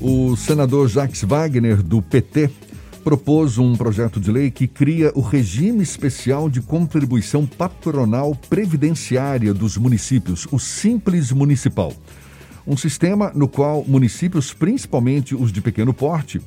O 0.00 0.36
senador 0.36 0.88
Jacques 0.88 1.24
Wagner, 1.24 1.82
do 1.82 2.00
PT, 2.00 2.48
propôs 3.02 3.58
um 3.58 3.74
projeto 3.74 4.20
de 4.20 4.30
lei 4.30 4.48
que 4.48 4.68
cria 4.68 5.10
o 5.12 5.20
regime 5.20 5.82
especial 5.82 6.48
de 6.48 6.60
contribuição 6.60 7.44
patronal 7.44 8.32
previdenciária 8.48 9.52
dos 9.52 9.76
municípios, 9.76 10.46
o 10.52 10.58
Simples 10.58 11.32
Municipal. 11.32 11.92
Um 12.64 12.76
sistema 12.76 13.32
no 13.34 13.48
qual 13.48 13.84
municípios, 13.88 14.54
principalmente 14.54 15.34
os 15.34 15.50
de 15.50 15.60
pequeno 15.60 15.92
porte, 15.92 16.40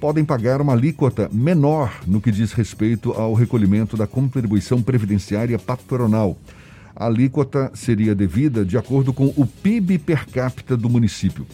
podem 0.00 0.24
pagar 0.24 0.60
uma 0.60 0.72
alíquota 0.72 1.30
menor 1.32 2.00
no 2.08 2.20
que 2.20 2.32
diz 2.32 2.52
respeito 2.52 3.12
ao 3.12 3.34
recolhimento 3.34 3.96
da 3.96 4.08
contribuição 4.08 4.82
previdenciária 4.82 5.60
patronal. 5.60 6.36
A 6.94 7.06
alíquota 7.06 7.70
seria 7.72 8.16
devida 8.16 8.64
de 8.64 8.76
acordo 8.76 9.12
com 9.12 9.26
o 9.36 9.46
PIB 9.46 9.96
per 9.98 10.26
capita 10.26 10.76
do 10.76 10.90
município. 10.90 11.46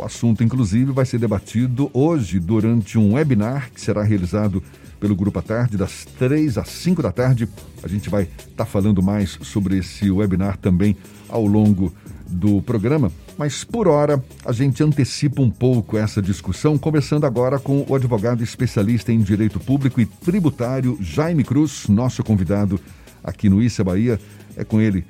O 0.00 0.04
assunto, 0.06 0.42
inclusive, 0.42 0.92
vai 0.92 1.04
ser 1.04 1.18
debatido 1.18 1.90
hoje 1.92 2.40
durante 2.40 2.98
um 2.98 3.12
webinar 3.12 3.70
que 3.70 3.78
será 3.78 4.02
realizado 4.02 4.62
pelo 4.98 5.14
Grupo 5.14 5.40
à 5.40 5.42
Tarde, 5.42 5.76
das 5.76 6.06
3 6.18 6.56
às 6.56 6.70
5 6.70 7.02
da 7.02 7.12
tarde. 7.12 7.46
A 7.82 7.86
gente 7.86 8.08
vai 8.08 8.22
estar 8.22 8.46
tá 8.56 8.64
falando 8.64 9.02
mais 9.02 9.38
sobre 9.42 9.76
esse 9.76 10.10
webinar 10.10 10.56
também 10.56 10.96
ao 11.28 11.44
longo 11.44 11.92
do 12.26 12.62
programa. 12.62 13.12
Mas, 13.36 13.62
por 13.62 13.86
hora, 13.86 14.24
a 14.42 14.52
gente 14.52 14.82
antecipa 14.82 15.42
um 15.42 15.50
pouco 15.50 15.98
essa 15.98 16.22
discussão, 16.22 16.78
começando 16.78 17.26
agora 17.26 17.58
com 17.58 17.84
o 17.86 17.94
advogado 17.94 18.42
especialista 18.42 19.12
em 19.12 19.20
direito 19.20 19.60
público 19.60 20.00
e 20.00 20.06
tributário, 20.06 20.96
Jaime 20.98 21.44
Cruz, 21.44 21.88
nosso 21.88 22.24
convidado 22.24 22.80
aqui 23.22 23.50
no 23.50 23.62
Issa 23.62 23.84
Bahia. 23.84 24.18
É 24.56 24.64
com 24.64 24.80
ele 24.80 25.04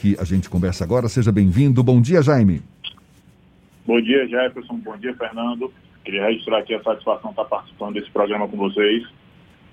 que 0.00 0.16
a 0.18 0.24
gente 0.24 0.50
conversa 0.50 0.82
agora. 0.82 1.08
Seja 1.08 1.30
bem-vindo. 1.30 1.80
Bom 1.84 2.00
dia, 2.00 2.20
Jaime. 2.20 2.71
Bom 3.86 4.00
dia, 4.00 4.26
Jefferson. 4.28 4.76
Bom 4.78 4.96
dia, 4.96 5.14
Fernando. 5.14 5.72
Queria 6.04 6.26
registrar 6.26 6.58
aqui 6.58 6.74
a 6.74 6.82
satisfação 6.82 7.30
de 7.30 7.40
estar 7.40 7.44
participando 7.44 7.94
desse 7.94 8.10
programa 8.10 8.48
com 8.48 8.56
vocês. 8.56 9.04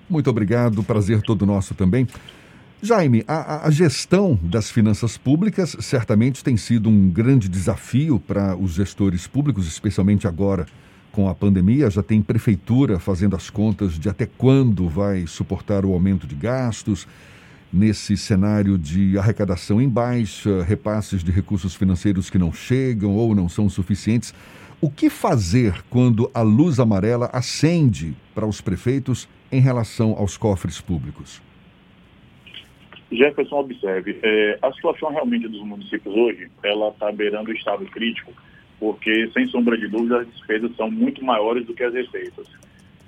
Muito 0.08 0.28
obrigado, 0.28 0.82
prazer 0.82 1.22
todo 1.22 1.46
nosso 1.46 1.74
também. 1.74 2.06
Jaime, 2.82 3.22
a, 3.28 3.66
a, 3.66 3.70
gestão 3.70 4.38
das 4.42 4.70
finanças 4.70 5.18
públicas 5.18 5.76
certamente 5.80 6.42
tem 6.42 6.56
sido 6.56 6.88
um 6.88 7.10
grande 7.10 7.48
desafio 7.48 8.18
para 8.18 8.56
os 8.56 8.72
gestores 8.72 9.26
públicos, 9.26 9.66
especialmente 9.66 10.26
agora 10.26 10.64
com 11.12 11.28
a 11.28 11.34
pandemia. 11.34 11.90
Já 11.90 12.02
tem 12.02 12.22
prefeitura 12.22 12.98
fazendo 12.98 13.36
as 13.36 13.50
contas 13.50 13.98
de 13.98 14.08
até 14.08 14.24
quando 14.26 14.88
vai 14.88 15.26
suportar 15.26 15.84
o 15.84 15.92
aumento 15.92 16.26
de 16.26 16.34
gastos. 16.34 17.06
Nesse 17.72 18.16
cenário 18.16 18.76
de 18.76 19.16
arrecadação 19.16 19.80
em 19.80 19.88
baixa, 19.88 20.62
repasses 20.64 21.22
de 21.22 21.30
recursos 21.30 21.74
financeiros 21.74 22.28
que 22.28 22.36
não 22.36 22.52
chegam 22.52 23.14
ou 23.14 23.32
não 23.32 23.48
são 23.48 23.68
suficientes, 23.68 24.34
o 24.80 24.90
que 24.90 25.08
fazer 25.08 25.82
quando 25.88 26.28
a 26.34 26.42
luz 26.42 26.80
amarela 26.80 27.30
acende 27.32 28.14
para 28.34 28.46
os 28.46 28.60
prefeitos 28.60 29.28
em 29.52 29.60
relação 29.60 30.12
aos 30.12 30.36
cofres 30.36 30.80
públicos? 30.80 31.40
Jefferson, 33.12 33.56
observe, 33.56 34.18
é, 34.22 34.58
a 34.62 34.72
situação 34.72 35.10
realmente 35.10 35.46
dos 35.46 35.62
municípios 35.62 36.14
hoje, 36.14 36.50
ela 36.64 36.88
está 36.88 37.12
beirando 37.12 37.50
o 37.50 37.54
estado 37.54 37.84
crítico, 37.86 38.32
porque, 38.78 39.30
sem 39.32 39.46
sombra 39.48 39.76
de 39.76 39.86
dúvida, 39.86 40.20
as 40.20 40.28
despesas 40.28 40.74
são 40.76 40.90
muito 40.90 41.24
maiores 41.24 41.66
do 41.66 41.74
que 41.74 41.84
as 41.84 41.92
receitas. 41.92 42.48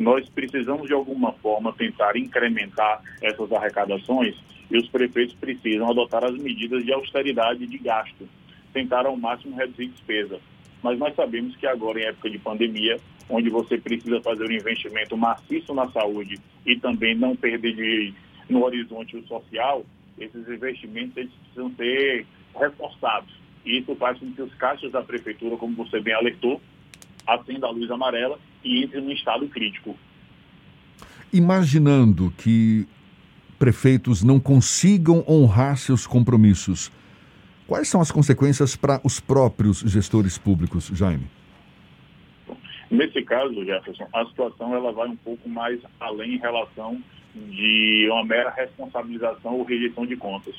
Nós 0.03 0.29
precisamos, 0.29 0.89
de 0.89 0.93
alguma 0.93 1.33
forma, 1.35 1.73
tentar 1.75 2.17
incrementar 2.17 3.01
essas 3.23 3.53
arrecadações 3.53 4.35
e 4.69 4.77
os 4.77 4.89
prefeitos 4.89 5.33
precisam 5.37 5.89
adotar 5.89 6.25
as 6.25 6.37
medidas 6.37 6.85
de 6.85 6.93
austeridade 6.93 7.65
de 7.65 7.79
gasto, 7.79 8.29
tentar 8.73 9.07
ao 9.07 9.17
máximo 9.17 9.57
reduzir 9.57 9.87
despesa. 9.87 10.41
Mas 10.83 10.99
nós 10.99 11.15
sabemos 11.15 11.55
que 11.55 11.69
agora, 11.69 12.01
em 12.01 12.07
época 12.07 12.29
de 12.29 12.39
pandemia, 12.41 12.97
onde 13.31 13.49
você 13.49 13.79
precisa 13.79 14.21
fazer 14.23 14.45
um 14.45 14.53
investimento 14.53 15.17
maciço 15.17 15.73
na 15.73 15.89
saúde 15.93 16.35
e 16.67 16.77
também 16.81 17.15
não 17.15 17.37
perder 17.37 17.73
de, 17.73 18.13
no 18.51 18.65
horizonte 18.65 19.17
o 19.17 19.25
social, 19.29 19.87
esses 20.19 20.49
investimentos 20.49 21.17
eles 21.17 21.33
precisam 21.33 21.73
ser 21.77 22.27
reforçados. 22.59 23.33
E 23.65 23.79
isso 23.79 23.95
faz 23.95 24.19
com 24.19 24.33
que 24.33 24.43
os 24.43 24.53
caixas 24.55 24.91
da 24.91 25.01
prefeitura, 25.01 25.57
como 25.57 25.77
você 25.77 26.01
bem 26.01 26.15
alertou, 26.15 26.61
acendam 27.27 27.71
a 27.71 27.73
luz 27.73 27.91
amarela 27.91 28.39
e 28.65 28.85
entrem 28.85 29.03
no 29.03 29.13
estado 29.13 29.47
crítico. 29.49 29.97
Imaginando 31.33 32.33
que 32.37 32.87
prefeitos 33.59 34.23
não 34.23 34.41
consigam 34.41 35.25
honrar 35.27 35.77
seus 35.77 36.07
compromissos, 36.07 36.91
quais 37.67 37.89
são 37.89 38.01
as 38.01 38.11
consequências 38.11 38.77
para 38.77 39.01
os 39.05 39.21
próprios 39.21 39.81
gestores 39.81 40.37
públicos, 40.37 40.91
Jaime? 40.93 41.27
Nesse 42.91 43.23
caso, 43.23 43.65
Jefferson, 43.65 44.07
a 44.13 44.27
situação 44.27 44.75
ela 44.75 44.93
vai 44.93 45.09
um 45.09 45.17
pouco 45.17 45.49
mais 45.49 45.81
além 45.99 46.35
em 46.35 46.39
relação 46.39 47.01
de 47.35 48.07
uma 48.11 48.25
mera 48.25 48.51
responsabilização 48.51 49.55
ou 49.55 49.65
rejeição 49.65 50.05
de 50.05 50.17
contas. 50.17 50.55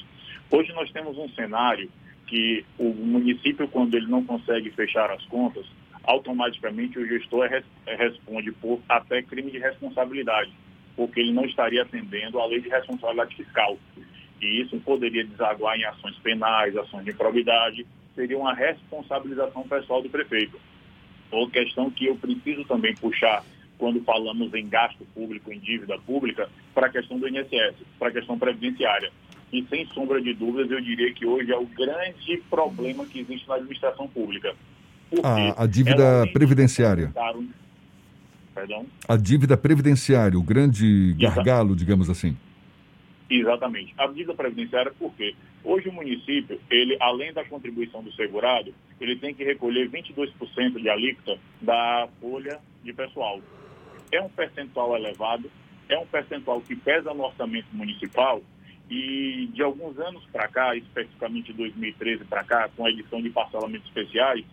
Hoje 0.50 0.74
nós 0.74 0.92
temos 0.92 1.18
um 1.18 1.30
cenário 1.30 1.90
que 2.26 2.66
o 2.80 2.86
município, 2.86 3.68
quando 3.68 3.94
ele 3.96 4.08
não 4.08 4.24
consegue 4.24 4.72
fechar 4.72 5.12
as 5.12 5.24
contas, 5.26 5.66
automaticamente 6.04 7.00
o 7.00 7.08
gestor 7.08 7.50
responde 7.86 8.52
por 8.52 8.82
até 8.88 9.22
crime 9.22 9.52
de 9.52 9.60
responsabilidade, 9.60 10.52
porque 10.96 11.20
ele 11.20 11.32
não 11.32 11.46
estaria 11.46 11.82
atendendo 11.82 12.40
à 12.40 12.46
lei 12.46 12.62
de 12.62 12.70
responsabilidade 12.70 13.36
fiscal. 13.36 13.78
E 14.42 14.62
isso 14.62 14.78
poderia 14.82 15.24
desaguar 15.24 15.78
em 15.78 15.86
ações 15.86 16.18
penais, 16.20 16.76
ações 16.76 17.06
de 17.06 17.12
improbidade, 17.12 17.86
seria 18.16 18.38
uma 18.38 18.54
responsabilização 18.54 19.64
pessoal 19.64 20.02
do 20.02 20.10
prefeito. 20.10 20.60
Outra 21.32 21.64
questão 21.64 21.90
que 21.90 22.06
eu 22.06 22.16
preciso 22.16 22.64
também 22.66 22.94
puxar 22.96 23.44
quando 23.78 24.04
falamos 24.04 24.54
em 24.54 24.70
gasto 24.70 25.04
público, 25.14 25.52
em 25.52 25.60
dívida 25.60 25.98
pública, 26.00 26.50
para 26.74 26.88
a 26.88 26.90
questão 26.90 27.18
do 27.18 27.28
INSS, 27.28 27.76
para 27.98 28.10
a 28.10 28.12
questão 28.12 28.38
previdenciária. 28.38 29.12
E 29.52 29.64
sem 29.66 29.86
sombra 29.88 30.22
de 30.22 30.34
dúvidas, 30.34 30.72
eu 30.72 30.82
diria 30.82 31.14
que 31.14 31.26
hoje 31.26 31.52
é 31.52 31.58
o 31.58 31.66
grande 31.66 32.38
problema 32.50 33.06
que 33.06 33.20
existe 33.20 33.48
na 33.48 33.56
administração 33.56 34.08
pública. 34.08 34.56
A, 35.24 35.64
a, 35.64 35.68
dívida 35.68 36.28
previdenciária. 36.34 37.14
Perdão? 38.54 38.86
A 39.08 39.16
dívida 39.18 39.58
previdenciária, 39.58 40.38
o 40.38 40.44
grande 40.44 41.16
gargalo, 41.20 41.76
digamos 41.76 42.10
assim. 42.10 42.38
Exatamente. 43.30 43.94
A 43.98 44.08
dívida 44.08 44.34
previdenciária, 44.34 44.92
por 44.98 45.14
quê? 45.16 45.36
Hoje 45.64 45.90
o 45.90 45.94
município, 45.94 46.60
ele, 46.70 46.98
além 47.00 47.34
da 47.34 47.44
contribuição 47.46 48.04
do 48.04 48.12
segurado, 48.14 48.74
ele 49.00 49.16
tem 49.16 49.34
que 49.34 49.44
recolher 49.44 49.90
22% 49.90 50.82
de 50.82 50.90
alíquota 50.90 51.40
da 51.62 52.08
folha 52.20 52.60
de 52.84 52.94
pessoal. 52.94 53.40
É 54.12 54.22
um 54.22 54.30
percentual 54.30 54.96
elevado, 54.96 55.50
é 55.90 55.98
um 55.98 56.06
percentual 56.06 56.62
que 56.62 56.76
pesa 56.76 57.14
no 57.14 57.24
orçamento 57.24 57.68
municipal 57.72 58.42
e 58.90 59.50
de 59.54 59.64
alguns 59.64 59.98
anos 59.98 60.24
para 60.32 60.48
cá, 60.48 60.76
especificamente 60.76 61.54
2013 61.54 62.26
para 62.26 62.44
cá, 62.44 62.70
com 62.76 62.86
a 62.86 62.92
edição 62.92 63.22
de 63.22 63.30
parcelamentos 63.30 63.88
especiais, 63.88 64.46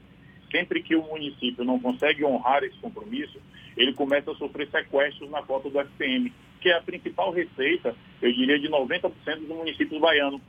sempre 0.50 0.82
que 0.82 0.96
o 0.96 1.02
município 1.02 1.64
não 1.64 1.78
consegue 1.78 2.24
honrar 2.24 2.62
esse 2.64 2.76
compromisso, 2.78 3.38
ele 3.76 3.92
começa 3.92 4.32
a 4.32 4.34
sofrer 4.34 4.68
sequestros 4.70 5.30
na 5.30 5.42
cota 5.42 5.70
do 5.70 5.80
FPM, 5.80 6.32
que 6.60 6.68
é 6.68 6.76
a 6.76 6.82
principal 6.82 7.32
receita, 7.32 7.94
eu 8.20 8.32
diria, 8.32 8.58
de 8.58 8.68
90% 8.68 9.10
dos 9.38 9.48
municípios 9.48 10.00
baianos. 10.00 10.40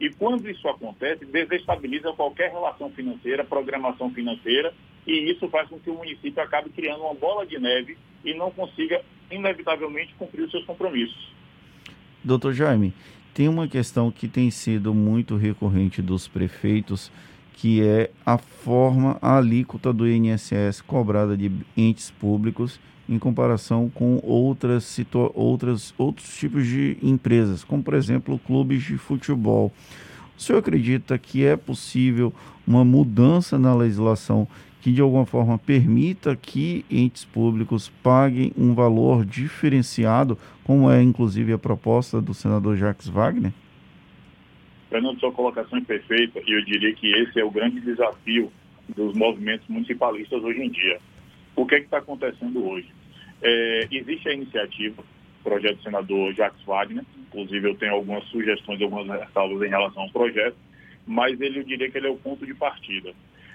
E 0.00 0.10
quando 0.10 0.50
isso 0.50 0.68
acontece, 0.68 1.24
desestabiliza 1.24 2.12
qualquer 2.12 2.50
relação 2.50 2.90
financeira, 2.90 3.44
programação 3.44 4.10
financeira, 4.10 4.74
e 5.06 5.30
isso 5.30 5.48
faz 5.48 5.68
com 5.68 5.78
que 5.78 5.90
o 5.90 5.94
município 5.94 6.42
acabe 6.42 6.70
criando 6.70 7.02
uma 7.02 7.14
bola 7.14 7.46
de 7.46 7.58
neve 7.58 7.96
e 8.24 8.34
não 8.34 8.50
consiga, 8.50 9.00
inevitavelmente, 9.30 10.14
cumprir 10.18 10.42
os 10.42 10.50
seus 10.50 10.64
compromissos. 10.64 11.32
Doutor 12.24 12.52
Jaime, 12.52 12.92
tem 13.34 13.48
uma 13.48 13.66
questão 13.66 14.10
que 14.10 14.28
tem 14.28 14.50
sido 14.50 14.92
muito 14.92 15.36
recorrente 15.36 16.02
dos 16.02 16.28
prefeitos, 16.28 17.10
que 17.54 17.82
é 17.82 18.10
a 18.24 18.38
forma, 18.38 19.18
a 19.20 19.36
alíquota 19.36 19.92
do 19.92 20.08
INSS 20.08 20.80
cobrada 20.86 21.36
de 21.36 21.50
entes 21.76 22.10
públicos 22.10 22.80
em 23.08 23.18
comparação 23.18 23.90
com 23.92 24.20
outras, 24.22 24.98
outras, 25.34 25.92
outros 25.98 26.36
tipos 26.36 26.66
de 26.66 26.96
empresas, 27.02 27.64
como 27.64 27.82
por 27.82 27.94
exemplo 27.94 28.38
clubes 28.38 28.82
de 28.82 28.96
futebol. 28.96 29.72
O 30.36 30.40
senhor 30.40 30.58
acredita 30.58 31.18
que 31.18 31.44
é 31.44 31.56
possível 31.56 32.32
uma 32.66 32.84
mudança 32.84 33.58
na 33.58 33.74
legislação 33.74 34.48
que 34.80 34.92
de 34.92 35.00
alguma 35.00 35.24
forma 35.24 35.56
permita 35.58 36.34
que 36.34 36.84
entes 36.90 37.24
públicos 37.24 37.90
paguem 38.02 38.52
um 38.58 38.74
valor 38.74 39.24
diferenciado, 39.24 40.36
como 40.64 40.90
é 40.90 41.00
inclusive 41.00 41.52
a 41.52 41.58
proposta 41.58 42.20
do 42.20 42.34
senador 42.34 42.76
Jacques 42.76 43.06
Wagner? 43.06 43.52
Fernando, 44.92 45.18
sua 45.20 45.32
colocação 45.32 45.78
é 45.78 45.80
perfeita 45.80 46.38
e 46.46 46.52
eu 46.52 46.62
diria 46.66 46.92
que 46.92 47.10
esse 47.14 47.40
é 47.40 47.44
o 47.44 47.50
grande 47.50 47.80
desafio 47.80 48.52
dos 48.94 49.14
movimentos 49.14 49.66
municipalistas 49.66 50.44
hoje 50.44 50.60
em 50.60 50.68
dia. 50.68 51.00
O 51.56 51.64
que 51.64 51.76
é 51.76 51.78
está 51.78 51.96
acontecendo 51.96 52.62
hoje? 52.62 52.88
É, 53.40 53.88
existe 53.90 54.28
a 54.28 54.34
iniciativa, 54.34 55.02
projeto 55.42 55.78
do 55.78 55.82
senador 55.82 56.34
Jacques 56.34 56.62
Wagner, 56.66 57.06
inclusive 57.26 57.70
eu 57.70 57.74
tenho 57.74 57.94
algumas 57.94 58.22
sugestões, 58.24 58.82
algumas 58.82 59.08
ressalvas 59.18 59.66
em 59.66 59.70
relação 59.70 60.02
ao 60.02 60.10
projeto, 60.10 60.56
mas 61.06 61.40
ele, 61.40 61.60
eu 61.60 61.64
diria 61.64 61.90
que 61.90 61.96
ele 61.96 62.08
é 62.08 62.10
o 62.10 62.18
ponto 62.18 62.44
de 62.44 62.52
partida. 62.52 63.14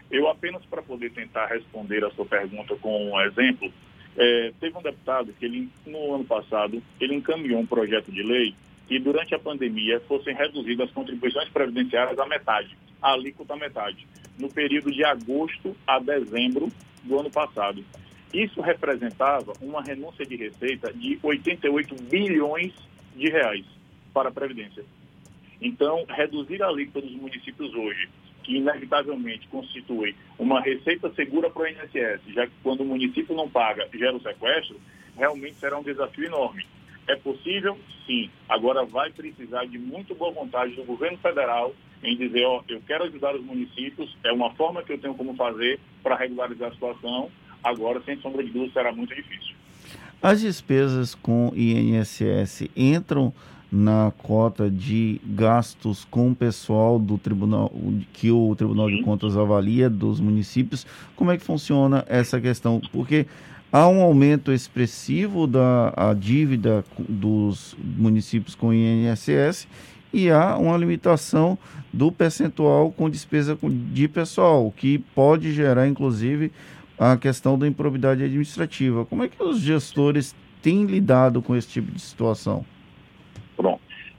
Eu 0.10 0.28
apenas 0.28 0.66
para 0.66 0.81
poder 0.81 1.12
tentar 1.12 1.45
responder 1.45 2.04
a 2.04 2.10
sua 2.10 2.25
pergunta 2.25 2.75
com 2.78 3.12
um 3.12 3.22
exemplo, 3.22 3.72
é, 4.18 4.51
teve 4.60 4.75
um 4.75 4.81
deputado 4.81 5.31
que 5.34 5.45
ele, 5.45 5.69
no 5.86 6.16
ano 6.16 6.25
passado, 6.25 6.81
ele 7.00 7.13
encaminhou 7.13 7.60
um 7.60 7.66
projeto 7.68 8.12
de 8.12 8.24
lei 8.24 8.56
que 8.88 9.00
durante 9.00 9.36
a 9.36 9.39
pandemia 9.39 10.00
fossem 10.07 10.34
reduzidas 10.34 10.88
as 10.88 10.94
contribuições 10.94 11.50
previdenciárias 11.50 12.18
à 12.18 12.25
metade, 12.25 12.78
a 13.01 13.12
alíquota 13.12 13.54
à 13.54 13.57
metade, 13.57 14.07
no 14.38 14.50
período 14.50 14.92
de 14.92 15.04
agosto 15.04 15.75
a 15.86 16.00
dezembro 16.00 16.69
do 17.04 17.19
ano 17.19 17.30
passado. 17.30 17.84
Isso 18.34 18.62
representava 18.62 19.54
uma 19.62 19.81
renúncia 19.81 20.25
de 20.25 20.36
receita 20.36 20.92
de 20.94 21.19
88 21.22 21.95
bilhões 22.04 22.74
de 23.16 23.30
reais 23.30 23.66
para 24.13 24.30
a 24.30 24.31
Previdência. 24.31 24.84
Então, 25.62 26.06
reduzir 26.07 26.62
a 26.62 26.68
alíquota 26.68 27.06
dos 27.06 27.16
municípios 27.16 27.74
hoje, 27.74 28.10
que 28.44 28.57
inevitavelmente 28.57 29.48
constitui 29.48 30.16
uma 30.38 30.62
receita 30.62 31.12
segura 31.13 31.50
para 31.50 31.63
o 31.63 31.68
INSS, 31.68 32.22
já 32.34 32.45
que 32.45 32.54
quando 32.63 32.81
o 32.81 32.86
município 32.86 33.36
não 33.36 33.50
paga, 33.50 33.88
gera 33.94 34.16
o 34.16 34.22
sequestro, 34.22 34.80
realmente 35.18 35.56
será 35.56 35.78
um 35.78 35.84
desafio 35.84 36.25
enorme. 36.25 36.66
É 37.07 37.15
possível? 37.15 37.77
Sim. 38.06 38.30
Agora 38.50 38.86
vai 38.86 39.12
precisar 39.12 39.65
de 39.65 39.77
muito 39.77 40.13
boa 40.13 40.31
vontade 40.31 40.74
do 40.75 40.83
governo 40.83 41.18
federal 41.18 41.74
em 42.04 42.15
dizer, 42.15 42.45
ó, 42.45 42.62
eu 42.68 42.81
quero 42.86 43.06
ajudar 43.06 43.36
os 43.36 43.44
municípios, 43.44 44.15
é 44.24 44.31
uma 44.31 44.54
forma 44.54 44.83
que 44.83 44.94
eu 44.94 44.98
tenho 44.98 45.15
como 45.15 45.33
fazer 45.36 45.80
para 46.04 46.15
regularizar 46.15 46.69
a 46.69 46.74
situação. 46.74 47.31
Agora, 47.63 48.01
sem 48.06 48.19
sombra 48.21 48.44
de 48.44 48.51
dúvida, 48.51 48.74
será 48.74 48.92
muito 48.92 49.15
difícil. 49.15 49.56
As 50.21 50.42
despesas 50.42 51.15
com 51.15 51.51
INSS 51.56 52.69
entram 52.75 53.33
na 53.72 54.14
cota 54.18 54.69
de 54.69 55.19
gastos 55.25 56.06
com 56.10 56.31
o 56.31 56.36
pessoal 56.36 56.98
do 56.98 57.18
tribunal 57.18 57.72
que 58.14 58.31
o 58.31 58.56
Tribunal 58.56 58.90
de 58.90 59.02
Contas 59.02 59.36
avalia 59.36 59.90
dos 59.90 60.19
municípios. 60.19 60.86
Como 61.16 61.31
é 61.31 61.38
que 61.38 61.44
funciona 61.44 62.06
essa 62.08 62.40
questão? 62.40 62.81
Porque 62.92 63.25
há 63.72 63.88
um 63.88 64.02
aumento 64.02 64.54
expressivo 64.54 65.46
da 65.46 66.14
dívida 66.18 66.84
dos 66.98 67.75
municípios 67.84 68.56
com 68.56 68.74
INSS 68.74 69.68
e 70.13 70.30
há 70.31 70.58
uma 70.58 70.78
limitação 70.78 71.58
do 71.92 72.10
percentual 72.12 72.92
com 72.92 73.10
despesa 73.10 73.58
de 73.92 74.08
pessoal, 74.08 74.74
que 74.75 75.00
pode 75.13 75.52
gerar, 75.52 75.88
inclusive, 75.88 76.52
a 76.98 77.18
questão 77.18 77.60
da 77.60 77.68
improbidade 77.68 78.24
administrativa. 78.24 79.06
Como 79.06 79.24
é 79.24 79.28
que 79.28 79.44
os 79.44 79.60
gestores 79.60 80.34
têm 80.62 80.86
lidado 80.86 81.42
com 81.42 81.56
esse 81.56 81.68
tipo 81.68 81.92
de 81.92 82.02
situação? 82.02 82.66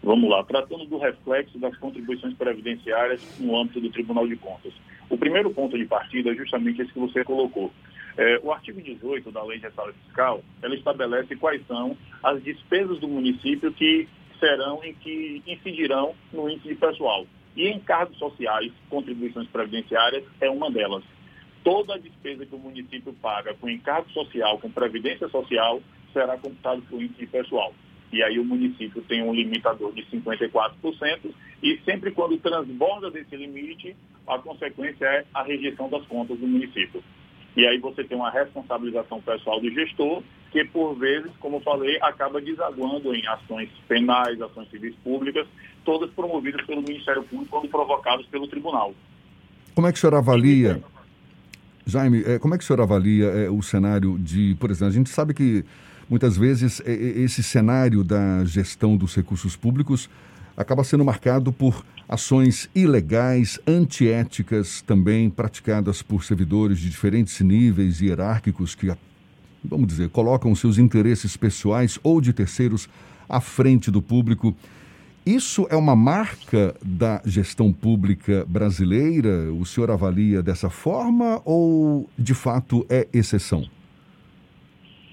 Vamos 0.08 0.30
lá, 0.30 0.42
tratando 0.42 0.86
do 0.86 0.96
reflexo 0.96 1.58
das 1.58 1.76
contribuições 1.76 2.32
previdenciárias 2.32 3.20
no 3.38 3.54
âmbito 3.54 3.78
do 3.78 3.90
Tribunal 3.90 4.26
de 4.26 4.36
Contas. 4.36 4.72
O 5.10 5.18
primeiro 5.18 5.50
ponto 5.50 5.76
de 5.76 5.84
partida 5.84 6.30
é 6.30 6.34
justamente 6.34 6.80
esse 6.80 6.90
que 6.90 6.98
você 6.98 7.22
colocou. 7.22 7.70
É, 8.16 8.40
o 8.42 8.50
artigo 8.50 8.80
18 8.80 9.30
da 9.30 9.44
Lei 9.44 9.58
de 9.58 9.64
Restauro 9.64 9.92
Fiscal, 10.06 10.42
ela 10.62 10.74
estabelece 10.74 11.36
quais 11.36 11.60
são 11.66 11.94
as 12.22 12.42
despesas 12.42 12.98
do 13.00 13.06
município 13.06 13.70
que 13.70 14.08
serão 14.40 14.82
e 14.82 14.94
que 14.94 15.42
incidirão 15.46 16.14
no 16.32 16.48
índice 16.48 16.68
de 16.68 16.76
pessoal. 16.76 17.26
E 17.54 17.68
encargos 17.68 18.16
sociais, 18.16 18.72
contribuições 18.88 19.46
previdenciárias, 19.48 20.24
é 20.40 20.48
uma 20.48 20.70
delas. 20.70 21.04
Toda 21.62 21.96
a 21.96 21.98
despesa 21.98 22.46
que 22.46 22.54
o 22.54 22.58
município 22.58 23.12
paga 23.20 23.52
com 23.60 23.68
encargo 23.68 24.08
social, 24.12 24.58
com 24.58 24.70
previdência 24.70 25.28
social, 25.28 25.82
será 26.14 26.38
computado 26.38 26.80
para 26.80 26.96
o 26.96 27.02
índice 27.02 27.20
de 27.20 27.26
pessoal 27.26 27.74
e 28.12 28.22
aí 28.22 28.38
o 28.38 28.44
município 28.44 29.02
tem 29.02 29.22
um 29.22 29.34
limitador 29.34 29.92
de 29.92 30.02
54%, 30.06 30.72
e 31.62 31.78
sempre 31.84 32.10
quando 32.10 32.38
transborda 32.38 33.10
desse 33.10 33.36
limite, 33.36 33.94
a 34.26 34.38
consequência 34.38 35.04
é 35.04 35.24
a 35.34 35.42
rejeição 35.42 35.88
das 35.88 36.06
contas 36.06 36.38
do 36.38 36.46
município. 36.46 37.02
E 37.56 37.66
aí 37.66 37.78
você 37.78 38.04
tem 38.04 38.16
uma 38.16 38.30
responsabilização 38.30 39.20
pessoal 39.20 39.60
do 39.60 39.70
gestor, 39.70 40.22
que 40.52 40.64
por 40.64 40.94
vezes, 40.94 41.30
como 41.40 41.60
falei, 41.60 41.98
acaba 42.02 42.40
desaguando 42.40 43.14
em 43.14 43.26
ações 43.26 43.68
penais, 43.86 44.40
ações 44.40 44.70
civis 44.70 44.94
públicas, 45.02 45.46
todas 45.84 46.10
promovidas 46.10 46.64
pelo 46.66 46.82
Ministério 46.82 47.22
Público 47.24 47.56
ou 47.56 47.68
provocadas 47.68 48.24
pelo 48.26 48.46
tribunal. 48.46 48.94
Como 49.74 49.86
é 49.86 49.92
que 49.92 49.98
o 49.98 50.00
senhor 50.00 50.14
avalia, 50.14 50.82
Jaime, 51.86 52.22
é, 52.24 52.38
como 52.38 52.54
é 52.54 52.58
que 52.58 52.64
o 52.64 52.66
senhor 52.66 52.80
avalia 52.80 53.26
é, 53.26 53.50
o 53.50 53.62
cenário 53.62 54.18
de, 54.18 54.56
por 54.60 54.70
exemplo, 54.70 54.88
a 54.88 54.96
gente 54.96 55.10
sabe 55.10 55.34
que 55.34 55.64
Muitas 56.08 56.38
vezes, 56.38 56.80
esse 56.86 57.42
cenário 57.42 58.02
da 58.02 58.42
gestão 58.44 58.96
dos 58.96 59.14
recursos 59.14 59.56
públicos 59.56 60.08
acaba 60.56 60.82
sendo 60.82 61.04
marcado 61.04 61.52
por 61.52 61.84
ações 62.08 62.70
ilegais, 62.74 63.60
antiéticas 63.66 64.80
também 64.80 65.28
praticadas 65.28 66.00
por 66.00 66.24
servidores 66.24 66.78
de 66.78 66.88
diferentes 66.88 67.38
níveis 67.40 68.00
hierárquicos 68.00 68.74
que, 68.74 68.90
vamos 69.62 69.86
dizer, 69.86 70.08
colocam 70.08 70.54
seus 70.54 70.78
interesses 70.78 71.36
pessoais 71.36 71.98
ou 72.02 72.22
de 72.22 72.32
terceiros 72.32 72.88
à 73.28 73.38
frente 73.38 73.90
do 73.90 74.00
público. 74.00 74.56
Isso 75.26 75.66
é 75.68 75.76
uma 75.76 75.94
marca 75.94 76.74
da 76.82 77.20
gestão 77.26 77.70
pública 77.70 78.46
brasileira? 78.48 79.52
O 79.52 79.66
senhor 79.66 79.90
avalia 79.90 80.42
dessa 80.42 80.70
forma 80.70 81.42
ou, 81.44 82.08
de 82.18 82.32
fato, 82.32 82.86
é 82.88 83.06
exceção? 83.12 83.68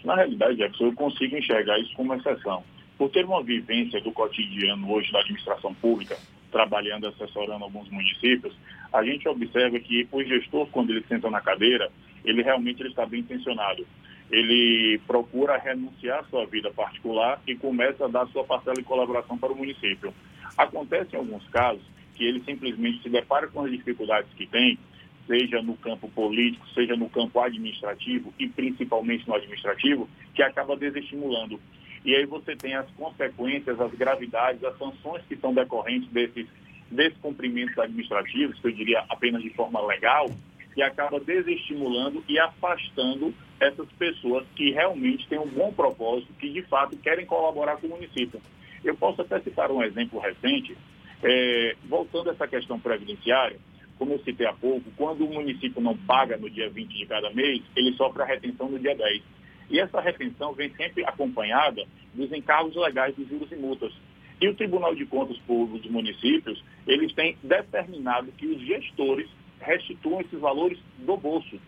Na 0.05 0.15
realidade, 0.15 0.57
Jefferson, 0.57 0.85
eu 0.85 0.93
consigo 0.93 1.35
enxergar 1.35 1.79
isso 1.79 1.91
como 1.95 2.13
exceção. 2.13 2.63
Por 2.95 3.09
ter 3.09 3.25
uma 3.25 3.41
vivência 3.41 3.99
do 4.01 4.11
cotidiano 4.11 4.89
hoje 4.91 5.11
da 5.11 5.19
administração 5.19 5.73
pública, 5.73 6.15
trabalhando, 6.51 7.07
assessorando 7.07 7.63
alguns 7.63 7.89
municípios, 7.89 8.55
a 8.93 9.03
gente 9.03 9.27
observa 9.27 9.79
que 9.79 10.07
o 10.11 10.23
gestor, 10.23 10.67
quando 10.67 10.91
ele 10.91 11.03
senta 11.07 11.29
na 11.29 11.41
cadeira, 11.41 11.91
ele 12.23 12.43
realmente 12.43 12.81
ele 12.81 12.89
está 12.89 13.03
bem 13.05 13.21
intencionado. 13.21 13.85
Ele 14.31 14.99
procura 15.07 15.57
renunciar 15.57 16.19
à 16.19 16.23
sua 16.25 16.45
vida 16.45 16.71
particular 16.71 17.41
e 17.47 17.55
começa 17.55 18.05
a 18.05 18.07
dar 18.07 18.27
sua 18.27 18.43
parcela 18.43 18.75
de 18.75 18.83
colaboração 18.83 19.37
para 19.37 19.51
o 19.51 19.57
município. 19.57 20.13
Acontece 20.55 21.15
em 21.15 21.19
alguns 21.19 21.47
casos 21.49 21.83
que 22.13 22.23
ele 22.23 22.41
simplesmente 22.45 23.01
se 23.01 23.09
depara 23.09 23.47
com 23.47 23.65
as 23.65 23.71
dificuldades 23.71 24.31
que 24.35 24.45
tem 24.45 24.77
seja 25.27 25.61
no 25.61 25.75
campo 25.77 26.09
político, 26.09 26.67
seja 26.69 26.95
no 26.95 27.09
campo 27.09 27.39
administrativo 27.39 28.33
e 28.39 28.47
principalmente 28.47 29.27
no 29.27 29.35
administrativo, 29.35 30.09
que 30.33 30.43
acaba 30.43 30.75
desestimulando. 30.75 31.59
E 32.03 32.15
aí 32.15 32.25
você 32.25 32.55
tem 32.55 32.75
as 32.75 32.89
consequências, 32.91 33.79
as 33.79 33.91
gravidades, 33.93 34.63
as 34.63 34.77
sanções 34.77 35.23
que 35.27 35.35
são 35.37 35.53
decorrentes 35.53 36.09
desses 36.09 36.47
descumprimentos 36.91 37.77
administrativos, 37.77 38.59
que 38.59 38.67
eu 38.67 38.71
diria 38.71 39.03
apenas 39.09 39.41
de 39.41 39.49
forma 39.49 39.83
legal, 39.85 40.27
que 40.73 40.83
acaba 40.83 41.19
desestimulando 41.19 42.23
e 42.27 42.37
afastando 42.37 43.33
essas 43.59 43.87
pessoas 43.93 44.45
que 44.55 44.71
realmente 44.71 45.27
têm 45.27 45.39
um 45.39 45.47
bom 45.47 45.71
propósito, 45.73 46.31
que 46.33 46.49
de 46.49 46.61
fato 46.63 46.97
querem 46.97 47.25
colaborar 47.25 47.77
com 47.77 47.87
o 47.87 47.91
município. 47.91 48.39
Eu 48.83 48.95
posso 48.95 49.21
até 49.21 49.39
citar 49.39 49.71
um 49.71 49.81
exemplo 49.81 50.19
recente, 50.19 50.77
é, 51.23 51.75
voltando 51.85 52.29
a 52.29 52.33
essa 52.33 52.47
questão 52.47 52.79
previdenciária, 52.79 53.57
como 53.97 54.13
eu 54.13 54.19
citei 54.19 54.45
há 54.45 54.53
pouco, 54.53 54.89
quando 54.97 55.25
o 55.25 55.33
município 55.33 55.81
não 55.81 55.95
paga 55.95 56.37
no 56.37 56.49
dia 56.49 56.69
20 56.69 56.97
de 56.97 57.05
cada 57.05 57.29
mês, 57.31 57.61
ele 57.75 57.93
sofre 57.93 58.23
a 58.23 58.25
retenção 58.25 58.69
no 58.69 58.79
dia 58.79 58.95
10. 58.95 59.23
E 59.69 59.79
essa 59.79 59.99
retenção 59.99 60.53
vem 60.53 60.69
sempre 60.75 61.05
acompanhada 61.05 61.85
dos 62.13 62.31
encargos 62.31 62.75
legais 62.75 63.15
dos 63.15 63.27
juros 63.27 63.51
e 63.51 63.55
multas. 63.55 63.93
E 64.39 64.47
o 64.47 64.55
Tribunal 64.55 64.93
de 64.93 65.05
Contas 65.05 65.37
Públicos 65.39 65.81
dos 65.81 65.91
municípios, 65.91 66.61
eles 66.85 67.13
têm 67.13 67.37
determinado 67.41 68.31
que 68.33 68.45
os 68.47 68.61
gestores 68.61 69.27
restituam 69.59 70.21
esses 70.21 70.39
valores 70.39 70.77
do 70.99 71.17
bolso. 71.17 71.59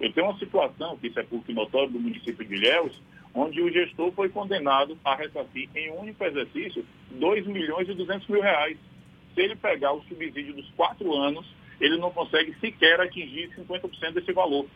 Eu 0.00 0.12
tenho 0.12 0.26
uma 0.26 0.38
situação, 0.38 0.96
que 0.96 1.08
isso 1.08 1.20
é 1.20 1.22
público 1.22 1.52
notório, 1.52 1.90
do 1.90 2.00
município 2.00 2.44
de 2.44 2.54
Ilhéus, 2.54 3.00
onde 3.34 3.60
o 3.60 3.70
gestor 3.70 4.12
foi 4.12 4.28
condenado 4.30 4.98
a 5.04 5.14
ressarcir 5.14 5.68
em 5.74 5.90
um 5.90 6.00
único 6.00 6.24
exercício 6.24 6.84
2 7.10 7.46
milhões 7.46 7.88
e 7.88 7.94
200 7.94 8.26
mil 8.28 8.40
reais. 8.40 8.78
Se 9.34 9.42
ele 9.42 9.54
pegar 9.54 9.92
o 9.92 10.02
subsídio 10.04 10.54
dos 10.54 10.68
quatro 10.70 11.14
anos, 11.14 11.46
ele 11.80 11.98
não 11.98 12.10
consegue 12.10 12.54
sequer 12.60 13.00
atingir 13.00 13.50
50% 13.56 14.12
desse 14.12 14.32
valor. 14.32 14.66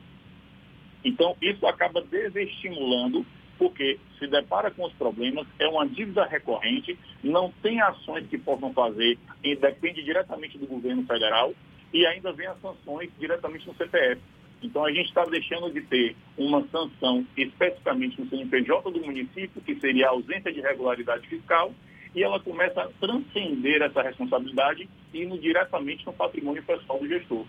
Então, 1.05 1.37
isso 1.41 1.67
acaba 1.67 2.03
desestimulando, 2.03 3.25
porque 3.59 3.99
se 4.19 4.27
depara 4.27 4.71
com 4.71 4.85
os 4.85 4.93
problemas, 4.95 5.47
é 5.59 5.67
uma 5.67 5.87
dívida 5.87 6.25
recorrente, 6.25 6.99
não 7.23 7.53
tem 7.63 7.81
ações 7.81 8.27
que 8.27 8.39
possam 8.39 8.73
fazer, 8.73 9.19
depende 9.43 10.03
diretamente 10.03 10.59
do 10.59 10.67
governo 10.67 11.05
federal, 11.07 11.55
e 11.93 12.07
ainda 12.07 12.33
vem 12.33 12.47
as 12.47 12.61
sanções 12.61 13.11
diretamente 13.19 13.67
no 13.67 13.75
CPF. 13.75 14.21
Então, 14.63 14.85
a 14.85 14.93
gente 14.93 15.09
está 15.09 15.25
deixando 15.25 15.73
de 15.73 15.81
ter 15.81 16.15
uma 16.37 16.67
sanção 16.69 17.27
especificamente 17.35 18.21
no 18.21 18.29
CNPJ 18.29 18.91
do 18.91 19.01
município, 19.01 19.63
que 19.63 19.75
seria 19.77 20.09
a 20.09 20.11
ausência 20.11 20.53
de 20.53 20.61
regularidade 20.61 21.27
fiscal, 21.27 21.73
e 22.15 22.23
ela 22.23 22.39
começa 22.41 22.83
a 22.83 22.89
transcender 23.01 23.81
essa 23.81 24.03
responsabilidade 24.03 24.89
indo 25.13 25.39
diretamente 25.39 26.05
no 26.07 26.13
patrimônio 26.13 26.63
pessoal 26.63 26.99
do 26.99 27.09
gestor. 27.09 27.45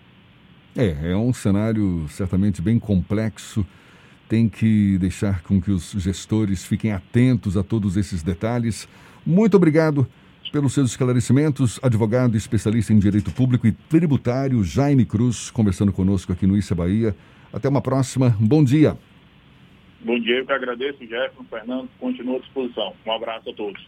É, 0.75 1.12
é 1.12 1.15
um 1.15 1.34
cenário 1.34 2.08
certamente 2.10 2.62
bem 2.62 2.80
complexo. 2.80 3.65
Tem 4.30 4.48
que 4.48 4.98
deixar 4.98 5.44
com 5.44 5.62
que 5.62 5.72
os 5.72 5.91
gestores 5.91 6.65
fiquem 6.65 6.94
atentos 6.94 7.58
a 7.58 7.63
todos 7.63 7.98
esses 7.98 8.24
detalhes. 8.24 8.88
Muito 9.25 9.58
obrigado 9.58 10.08
pelos 10.51 10.74
seus 10.74 10.91
esclarecimentos. 10.91 11.80
Advogado 11.84 12.38
especialista 12.38 12.94
em 12.94 13.00
direito 13.00 13.32
público 13.32 13.68
e 13.68 13.72
tributário, 13.72 14.63
Jaime 14.63 15.06
Cruz, 15.06 15.51
conversando 15.51 15.91
conosco 15.91 16.32
aqui 16.32 16.48
no 16.48 16.58
Issa 16.58 16.74
Bahia. 16.74 17.15
Até 17.51 17.68
uma 17.68 17.82
próxima. 17.82 18.36
Bom 18.39 18.63
dia. 18.63 18.98
Bom 20.03 20.20
dia, 20.20 20.38
eu 20.38 20.46
que 20.46 20.51
agradeço, 20.51 20.98
Jefferson, 21.00 21.44
Fernando, 21.50 21.89
continua 22.00 22.38
à 22.38 22.39
disposição. 22.39 22.94
Um 23.06 23.12
abraço 23.12 23.50
a 23.50 23.53
todos. 23.53 23.88